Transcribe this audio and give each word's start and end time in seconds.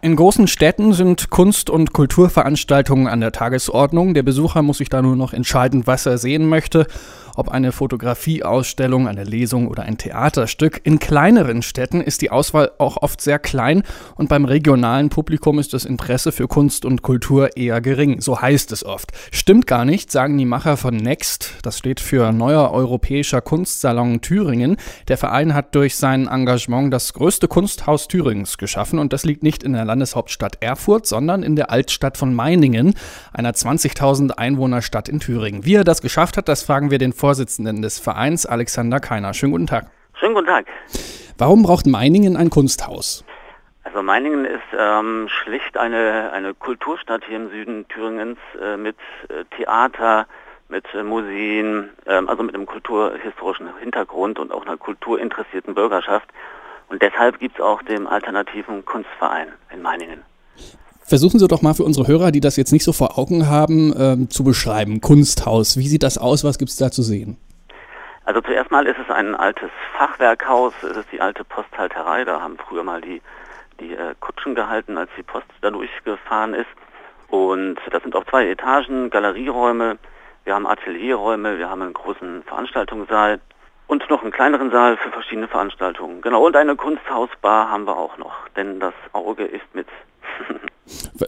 In 0.00 0.14
großen 0.14 0.46
Städten 0.46 0.92
sind 0.92 1.28
Kunst- 1.28 1.70
und 1.70 1.92
Kulturveranstaltungen 1.92 3.08
an 3.08 3.20
der 3.20 3.32
Tagesordnung. 3.32 4.14
Der 4.14 4.22
Besucher 4.22 4.62
muss 4.62 4.78
sich 4.78 4.88
da 4.88 5.02
nur 5.02 5.16
noch 5.16 5.32
entscheiden, 5.32 5.88
was 5.88 6.06
er 6.06 6.18
sehen 6.18 6.48
möchte 6.48 6.86
ob 7.38 7.50
eine 7.50 7.70
Fotografieausstellung, 7.70 9.06
eine 9.06 9.22
Lesung 9.22 9.68
oder 9.68 9.84
ein 9.84 9.96
Theaterstück. 9.96 10.80
In 10.82 10.98
kleineren 10.98 11.62
Städten 11.62 12.00
ist 12.00 12.20
die 12.20 12.30
Auswahl 12.30 12.72
auch 12.78 12.96
oft 13.00 13.20
sehr 13.20 13.38
klein 13.38 13.84
und 14.16 14.28
beim 14.28 14.44
regionalen 14.44 15.08
Publikum 15.08 15.60
ist 15.60 15.72
das 15.72 15.84
Interesse 15.84 16.32
für 16.32 16.48
Kunst 16.48 16.84
und 16.84 17.02
Kultur 17.02 17.56
eher 17.56 17.80
gering. 17.80 18.20
So 18.20 18.40
heißt 18.40 18.72
es 18.72 18.84
oft. 18.84 19.12
Stimmt 19.30 19.68
gar 19.68 19.84
nicht, 19.84 20.10
sagen 20.10 20.36
die 20.36 20.44
Macher 20.44 20.76
von 20.76 20.96
Next. 20.96 21.54
Das 21.62 21.78
steht 21.78 22.00
für 22.00 22.32
Neuer 22.32 22.72
Europäischer 22.72 23.40
Kunstsalon 23.40 24.20
Thüringen. 24.20 24.76
Der 25.06 25.16
Verein 25.16 25.54
hat 25.54 25.76
durch 25.76 25.94
sein 25.94 26.26
Engagement 26.26 26.92
das 26.92 27.12
größte 27.12 27.46
Kunsthaus 27.46 28.08
Thüringens 28.08 28.58
geschaffen 28.58 28.98
und 28.98 29.12
das 29.12 29.24
liegt 29.24 29.44
nicht 29.44 29.62
in 29.62 29.74
der 29.74 29.84
Landeshauptstadt 29.98 30.58
Erfurt, 30.60 31.06
sondern 31.06 31.42
in 31.42 31.56
der 31.56 31.70
Altstadt 31.70 32.16
von 32.16 32.32
Meiningen, 32.32 32.94
einer 33.32 33.50
20.000 33.50 34.30
Einwohnerstadt 34.38 35.08
in 35.08 35.18
Thüringen. 35.18 35.64
Wie 35.64 35.74
er 35.74 35.82
das 35.84 36.02
geschafft 36.02 36.36
hat, 36.36 36.48
das 36.48 36.62
fragen 36.62 36.90
wir 36.90 36.98
den 36.98 37.12
Vor 37.12 37.28
Vorsitzenden 37.28 37.82
des 37.82 37.98
Vereins, 37.98 38.46
Alexander 38.46 39.00
Keiner. 39.00 39.34
Schönen 39.34 39.52
guten 39.52 39.66
Tag. 39.66 39.90
Schönen 40.14 40.34
guten 40.34 40.46
Tag. 40.46 40.66
Warum 41.36 41.62
braucht 41.62 41.86
Meiningen 41.86 42.36
ein 42.36 42.48
Kunsthaus? 42.48 43.22
Also 43.84 44.02
Meiningen 44.02 44.46
ist 44.46 44.62
ähm, 44.78 45.28
schlicht 45.28 45.76
eine, 45.76 46.30
eine 46.32 46.54
Kulturstadt 46.54 47.24
hier 47.26 47.36
im 47.36 47.50
Süden 47.50 47.86
Thüringens 47.88 48.38
äh, 48.62 48.78
mit 48.78 48.96
äh, 49.28 49.44
Theater, 49.56 50.26
mit 50.68 50.86
äh, 50.94 51.02
Museen, 51.02 51.90
ähm, 52.06 52.30
also 52.30 52.42
mit 52.42 52.54
einem 52.54 52.64
kulturhistorischen 52.64 53.68
Hintergrund 53.78 54.38
und 54.38 54.52
auch 54.52 54.64
einer 54.64 54.78
kulturinteressierten 54.78 55.74
Bürgerschaft. 55.74 56.28
Und 56.88 57.02
deshalb 57.02 57.38
gibt 57.38 57.58
es 57.58 57.64
auch 57.64 57.82
den 57.82 58.06
alternativen 58.06 58.84
Kunstverein 58.84 59.48
in 59.72 59.82
Meiningen. 59.82 60.22
Versuchen 61.02 61.38
Sie 61.38 61.48
doch 61.48 61.62
mal 61.62 61.74
für 61.74 61.84
unsere 61.84 62.06
Hörer, 62.06 62.32
die 62.32 62.40
das 62.40 62.56
jetzt 62.56 62.72
nicht 62.72 62.84
so 62.84 62.92
vor 62.92 63.18
Augen 63.18 63.48
haben, 63.48 63.94
ähm, 63.98 64.30
zu 64.30 64.44
beschreiben. 64.44 65.00
Kunsthaus, 65.00 65.78
wie 65.78 65.88
sieht 65.88 66.02
das 66.02 66.18
aus? 66.18 66.44
Was 66.44 66.58
gibt 66.58 66.70
es 66.70 66.76
da 66.76 66.90
zu 66.90 67.02
sehen? 67.02 67.38
Also 68.24 68.42
zuerst 68.42 68.70
mal 68.70 68.86
ist 68.86 68.98
es 68.98 69.10
ein 69.10 69.34
altes 69.34 69.70
Fachwerkhaus. 69.96 70.74
Es 70.82 70.98
ist 70.98 71.10
die 71.10 71.20
alte 71.20 71.44
Posthalterei. 71.44 72.24
Da 72.24 72.42
haben 72.42 72.58
früher 72.58 72.84
mal 72.84 73.00
die, 73.00 73.22
die 73.80 73.94
äh, 73.94 74.14
Kutschen 74.20 74.54
gehalten, 74.54 74.98
als 74.98 75.10
die 75.16 75.22
Post 75.22 75.46
da 75.62 75.70
durchgefahren 75.70 76.52
ist. 76.52 76.68
Und 77.28 77.76
das 77.90 78.02
sind 78.02 78.14
auch 78.14 78.24
zwei 78.26 78.48
Etagen, 78.48 79.08
Galerieräume. 79.08 79.98
Wir 80.44 80.54
haben 80.54 80.66
Atelierräume, 80.66 81.58
wir 81.58 81.68
haben 81.68 81.82
einen 81.82 81.94
großen 81.94 82.42
Veranstaltungssaal 82.44 83.40
und 83.88 84.08
noch 84.08 84.22
einen 84.22 84.30
kleineren 84.30 84.70
Saal 84.70 84.96
für 84.96 85.10
verschiedene 85.10 85.48
Veranstaltungen. 85.48 86.20
Genau, 86.22 86.46
und 86.46 86.54
eine 86.54 86.76
Kunsthausbar 86.76 87.70
haben 87.70 87.86
wir 87.86 87.96
auch 87.96 88.16
noch, 88.18 88.48
denn 88.56 88.78
das 88.78 88.94
Auge 89.12 89.44
ist 89.44 89.74
mit 89.74 89.88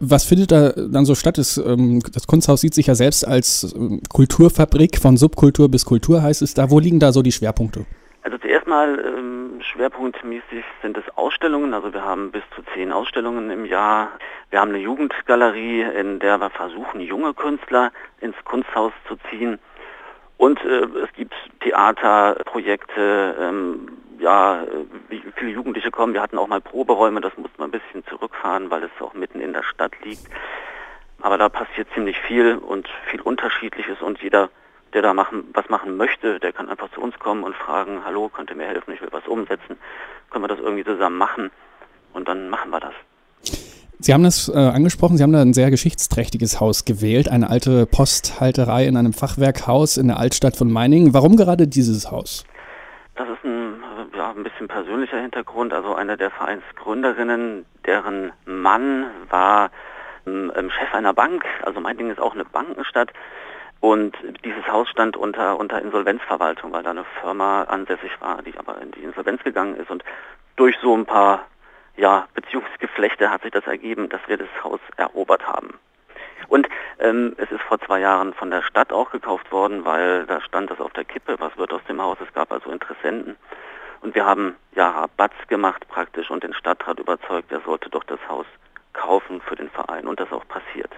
was 0.00 0.24
findet 0.24 0.52
da 0.52 0.70
dann 0.70 1.04
so 1.04 1.14
statt? 1.14 1.38
Das, 1.38 1.56
ähm, 1.56 2.00
das 2.12 2.26
Kunsthaus 2.26 2.60
sieht 2.60 2.74
sich 2.74 2.86
ja 2.86 2.94
selbst 2.94 3.26
als 3.26 3.74
ähm, 3.74 4.02
Kulturfabrik 4.08 4.98
von 4.98 5.16
Subkultur 5.16 5.68
bis 5.68 5.84
Kultur, 5.84 6.22
heißt 6.22 6.42
es 6.42 6.54
da. 6.54 6.70
Wo 6.70 6.78
liegen 6.78 7.00
da 7.00 7.10
so 7.12 7.22
die 7.22 7.32
Schwerpunkte? 7.32 7.84
Also 8.22 8.38
zuerst 8.38 8.66
mal 8.66 9.02
ähm, 9.04 9.60
schwerpunktmäßig 9.72 10.64
sind 10.82 10.96
es 10.96 11.04
Ausstellungen. 11.16 11.74
Also 11.74 11.92
wir 11.92 12.02
haben 12.02 12.30
bis 12.30 12.42
zu 12.54 12.62
zehn 12.74 12.92
Ausstellungen 12.92 13.50
im 13.50 13.64
Jahr. 13.64 14.10
Wir 14.50 14.60
haben 14.60 14.70
eine 14.70 14.78
Jugendgalerie, 14.78 15.82
in 15.82 16.18
der 16.18 16.38
wir 16.38 16.50
versuchen, 16.50 17.00
junge 17.00 17.34
Künstler 17.34 17.90
ins 18.20 18.36
Kunsthaus 18.44 18.92
zu 19.08 19.16
ziehen. 19.30 19.58
Und 20.38 20.64
äh, 20.64 20.86
es 21.04 21.12
gibt 21.14 21.34
Theaterprojekte, 21.60 23.36
ähm, 23.40 23.98
ja, 24.20 24.64
wie 25.08 25.22
viele 25.36 25.50
Jugendliche 25.50 25.90
kommen. 25.90 26.14
Wir 26.14 26.22
hatten 26.22 26.38
auch 26.38 26.46
mal 26.46 26.60
Proberäume, 26.60 27.20
das 27.20 27.36
musste 27.36 27.60
man 27.60 27.68
ein 27.68 27.72
bisschen 27.72 28.06
zurückfahren, 28.06 28.70
weil 28.70 28.84
es 28.84 28.90
auch 29.00 29.14
mitten 29.14 29.40
in 29.40 29.52
der 29.52 29.64
Stadt 29.64 29.92
liegt. 30.04 30.28
Aber 31.20 31.38
da 31.38 31.48
passiert 31.48 31.88
ziemlich 31.92 32.18
viel 32.20 32.54
und 32.56 32.88
viel 33.10 33.20
Unterschiedliches 33.20 34.00
und 34.00 34.22
jeder, 34.22 34.50
der 34.92 35.02
da 35.02 35.12
machen, 35.12 35.48
was 35.52 35.68
machen 35.68 35.96
möchte, 35.96 36.38
der 36.38 36.52
kann 36.52 36.68
einfach 36.68 36.90
zu 36.92 37.00
uns 37.00 37.18
kommen 37.18 37.42
und 37.42 37.56
fragen, 37.56 38.04
hallo, 38.04 38.28
könnt 38.28 38.50
ihr 38.50 38.56
mir 38.56 38.66
helfen, 38.66 38.94
ich 38.94 39.02
will 39.02 39.08
was 39.10 39.26
umsetzen, 39.26 39.76
können 40.30 40.44
wir 40.44 40.48
das 40.48 40.60
irgendwie 40.60 40.84
zusammen 40.84 41.18
machen 41.18 41.50
und 42.12 42.28
dann 42.28 42.48
machen 42.48 42.70
wir 42.70 42.80
das. 42.80 42.94
Sie 44.00 44.14
haben 44.14 44.22
das 44.22 44.48
äh, 44.48 44.56
angesprochen, 44.56 45.16
Sie 45.16 45.24
haben 45.24 45.32
da 45.32 45.42
ein 45.42 45.52
sehr 45.52 45.70
geschichtsträchtiges 45.70 46.60
Haus 46.60 46.84
gewählt, 46.84 47.28
eine 47.28 47.50
alte 47.50 47.84
Posthalterei 47.84 48.86
in 48.86 48.96
einem 48.96 49.12
Fachwerkhaus 49.12 49.96
in 49.96 50.06
der 50.06 50.18
Altstadt 50.18 50.56
von 50.56 50.70
Meiningen. 50.70 51.14
Warum 51.14 51.36
gerade 51.36 51.66
dieses 51.66 52.08
Haus? 52.12 52.44
Das 53.16 53.28
ist 53.28 53.44
ein, 53.44 53.74
ja, 54.16 54.30
ein 54.30 54.44
bisschen 54.44 54.68
persönlicher 54.68 55.20
Hintergrund. 55.20 55.72
Also 55.72 55.96
eine 55.96 56.16
der 56.16 56.30
Vereinsgründerinnen, 56.30 57.66
deren 57.86 58.30
Mann 58.46 59.06
war 59.30 59.70
ähm, 60.26 60.52
Chef 60.54 60.94
einer 60.94 61.12
Bank. 61.12 61.44
Also 61.62 61.80
Meiningen 61.80 62.12
ist 62.12 62.20
auch 62.20 62.34
eine 62.34 62.44
Bankenstadt. 62.44 63.12
Und 63.80 64.16
dieses 64.44 64.64
Haus 64.68 64.88
stand 64.90 65.16
unter, 65.16 65.58
unter 65.58 65.82
Insolvenzverwaltung, 65.82 66.72
weil 66.72 66.84
da 66.84 66.90
eine 66.90 67.04
Firma 67.20 67.62
ansässig 67.64 68.12
war, 68.20 68.42
die 68.42 68.56
aber 68.56 68.80
in 68.80 68.92
die 68.92 69.02
Insolvenz 69.02 69.42
gegangen 69.42 69.74
ist. 69.74 69.90
Und 69.90 70.04
durch 70.54 70.76
so 70.80 70.96
ein 70.96 71.04
paar 71.04 71.46
ja, 71.98 72.28
Beziehungsgeflechte 72.34 73.30
hat 73.30 73.42
sich 73.42 73.50
das 73.50 73.66
ergeben, 73.66 74.08
dass 74.08 74.20
wir 74.28 74.38
das 74.38 74.48
Haus 74.62 74.80
erobert 74.96 75.46
haben. 75.46 75.78
Und 76.46 76.68
ähm, 77.00 77.34
es 77.36 77.50
ist 77.50 77.60
vor 77.62 77.80
zwei 77.80 78.00
Jahren 78.00 78.32
von 78.32 78.50
der 78.50 78.62
Stadt 78.62 78.92
auch 78.92 79.10
gekauft 79.10 79.50
worden, 79.50 79.84
weil 79.84 80.24
da 80.26 80.40
stand 80.40 80.70
das 80.70 80.80
auf 80.80 80.92
der 80.92 81.04
Kippe, 81.04 81.36
was 81.38 81.56
wird 81.58 81.72
aus 81.72 81.82
dem 81.88 82.00
Haus. 82.00 82.16
Es 82.24 82.32
gab 82.32 82.52
also 82.52 82.70
Interessenten. 82.70 83.36
Und 84.00 84.14
wir 84.14 84.24
haben 84.24 84.54
ja 84.76 84.88
Rabatz 84.88 85.34
gemacht 85.48 85.86
praktisch 85.88 86.30
und 86.30 86.44
den 86.44 86.54
Stadtrat 86.54 87.00
überzeugt, 87.00 87.50
er 87.50 87.60
sollte 87.60 87.90
doch 87.90 88.04
das 88.04 88.20
Haus 88.28 88.46
kaufen 88.92 89.40
für 89.40 89.56
den 89.56 89.68
Verein. 89.68 90.06
Und 90.06 90.20
das 90.20 90.30
auch 90.30 90.46
passiert. 90.46 90.92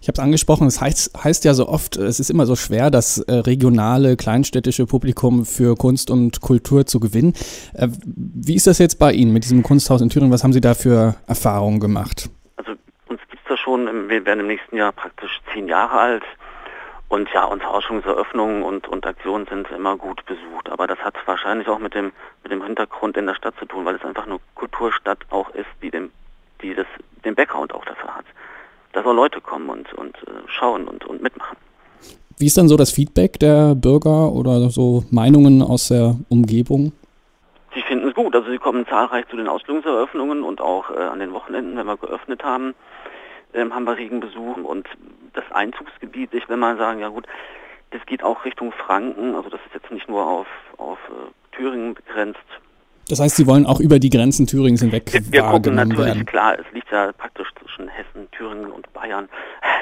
Ich 0.00 0.08
habe 0.08 0.14
es 0.14 0.18
angesprochen, 0.20 0.66
es 0.66 0.80
heißt, 0.80 1.24
heißt, 1.24 1.44
ja 1.44 1.54
so 1.54 1.68
oft, 1.68 1.96
es 1.96 2.20
ist 2.20 2.30
immer 2.30 2.46
so 2.46 2.56
schwer, 2.56 2.90
das 2.90 3.18
äh, 3.18 3.32
regionale, 3.32 4.16
kleinstädtische 4.16 4.86
Publikum 4.86 5.44
für 5.44 5.76
Kunst 5.76 6.10
und 6.10 6.40
Kultur 6.40 6.86
zu 6.86 7.00
gewinnen. 7.00 7.34
Äh, 7.74 7.88
wie 8.04 8.54
ist 8.54 8.66
das 8.66 8.78
jetzt 8.78 8.98
bei 8.98 9.12
Ihnen 9.12 9.32
mit 9.32 9.44
diesem 9.44 9.62
Kunsthaus 9.62 10.00
in 10.00 10.10
Thüringen? 10.10 10.32
Was 10.32 10.44
haben 10.44 10.52
Sie 10.52 10.60
da 10.60 10.74
für 10.74 11.16
Erfahrungen 11.26 11.80
gemacht? 11.80 12.30
schon, 13.66 14.08
wir 14.08 14.24
werden 14.24 14.40
im 14.40 14.46
nächsten 14.46 14.76
Jahr 14.76 14.92
praktisch 14.92 15.40
zehn 15.52 15.66
Jahre 15.66 15.98
alt. 15.98 16.24
Und 17.08 17.28
ja, 17.32 17.44
unsere 17.44 17.70
Ausstellungseröffnungen 17.70 18.62
und, 18.62 18.88
und 18.88 19.06
Aktionen 19.06 19.46
sind 19.46 19.70
immer 19.70 19.96
gut 19.96 20.24
besucht. 20.26 20.70
Aber 20.70 20.86
das 20.86 20.98
hat 21.00 21.14
wahrscheinlich 21.26 21.68
auch 21.68 21.78
mit 21.78 21.94
dem, 21.94 22.12
mit 22.42 22.52
dem 22.52 22.62
Hintergrund 22.62 23.16
in 23.16 23.26
der 23.26 23.34
Stadt 23.34 23.54
zu 23.58 23.66
tun, 23.66 23.84
weil 23.84 23.96
es 23.96 24.04
einfach 24.04 24.26
eine 24.26 24.38
Kulturstadt 24.54 25.18
auch 25.30 25.50
ist, 25.50 25.68
die, 25.82 25.90
den, 25.90 26.10
die 26.62 26.74
das, 26.74 26.86
den 27.24 27.34
Background 27.34 27.74
auch. 27.74 27.84
Dass 28.96 29.04
auch 29.04 29.12
Leute 29.12 29.40
kommen 29.40 29.68
und, 29.68 29.92
und 29.94 30.16
äh, 30.16 30.30
schauen 30.46 30.88
und, 30.88 31.04
und 31.04 31.22
mitmachen. 31.22 31.56
Wie 32.38 32.46
ist 32.46 32.56
dann 32.56 32.68
so 32.68 32.76
das 32.76 32.90
Feedback 32.90 33.38
der 33.38 33.74
Bürger 33.74 34.32
oder 34.32 34.70
so 34.70 35.04
Meinungen 35.10 35.62
aus 35.62 35.88
der 35.88 36.16
Umgebung? 36.28 36.92
Sie 37.74 37.82
finden 37.82 38.08
es 38.08 38.14
gut. 38.14 38.34
Also 38.34 38.50
sie 38.50 38.58
kommen 38.58 38.86
zahlreich 38.86 39.26
zu 39.28 39.36
den 39.36 39.48
Ausstellungseröffnungen 39.48 40.42
und 40.42 40.60
auch 40.60 40.90
äh, 40.90 40.94
an 40.94 41.20
den 41.20 41.32
Wochenenden, 41.32 41.76
wenn 41.76 41.86
wir 41.86 41.96
geöffnet 41.96 42.42
haben 42.42 42.74
ähm, 43.56 43.74
haben 43.74 43.84
wir 43.84 43.96
regen 43.96 44.20
Besuch 44.20 44.56
und 44.58 44.86
das 45.32 45.44
Einzugsgebiet, 45.50 46.32
ich 46.34 46.48
will 46.48 46.56
mal 46.56 46.76
sagen, 46.76 47.00
ja 47.00 47.08
gut, 47.08 47.26
das 47.90 48.04
geht 48.06 48.22
auch 48.22 48.44
Richtung 48.44 48.72
Franken, 48.72 49.34
also 49.34 49.48
das 49.48 49.60
ist 49.66 49.74
jetzt 49.74 49.90
nicht 49.90 50.08
nur 50.08 50.26
auf, 50.26 50.46
auf 50.76 50.98
äh, 51.08 51.56
Thüringen 51.56 51.94
begrenzt. 51.94 52.38
Das 53.08 53.20
heißt, 53.20 53.36
Sie 53.36 53.46
wollen 53.46 53.66
auch 53.66 53.80
über 53.80 53.98
die 53.98 54.10
Grenzen 54.10 54.46
Thürings 54.46 54.80
hinweg 54.80 55.12
Wir, 55.12 55.32
wir 55.32 55.42
gucken 55.42 55.76
natürlich, 55.76 56.06
werden. 56.06 56.26
klar, 56.26 56.58
es 56.58 56.66
liegt 56.72 56.90
ja 56.90 57.12
praktisch 57.12 57.48
zwischen 57.76 57.88
Hessen, 57.88 58.28
Thüringen 58.32 58.70
und 58.70 58.92
Bayern. 58.92 59.28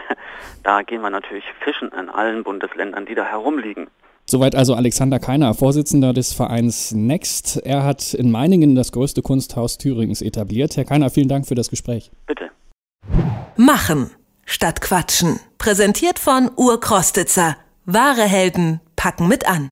da 0.63 0.83
gehen 0.83 1.01
wir 1.03 1.11
natürlich 1.11 1.45
fischen 1.63 1.91
in 1.99 2.09
allen 2.09 2.45
Bundesländern, 2.45 3.07
die 3.07 3.15
da 3.15 3.25
herumliegen. 3.25 3.89
Soweit 4.27 4.55
also 4.55 4.75
Alexander 4.75 5.19
Keiner, 5.19 5.53
Vorsitzender 5.55 6.13
des 6.15 6.33
Vereins 6.33 6.93
Next. 6.93 7.59
Er 7.59 7.85
hat 7.85 8.15
in 8.15 8.31
Meiningen 8.31 8.75
das 8.75 8.91
größte 8.93 9.21
Kunsthaus 9.21 9.77
Thüringens 9.77 10.23
etabliert. 10.23 10.77
Herr 10.77 10.85
Keiner, 10.85 11.11
vielen 11.11 11.29
Dank 11.29 11.47
für 11.47 11.55
das 11.55 11.69
Gespräch. 11.69 12.11
Bitte. 12.27 12.51
Machen 13.57 14.11
statt 14.47 14.81
Quatschen. 14.81 15.39
Präsentiert 15.59 16.19
von 16.19 16.51
Urkrostitzer. 16.57 17.57
Wahre 17.85 18.23
Helden 18.23 18.81
packen 18.97 19.29
mit 19.29 19.47
an. 19.47 19.63